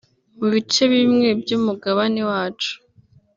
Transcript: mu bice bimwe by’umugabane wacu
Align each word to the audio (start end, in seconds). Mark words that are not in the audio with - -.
mu 0.39 0.47
bice 0.53 0.83
bimwe 0.93 1.27
by’umugabane 1.41 2.21
wacu 2.29 2.73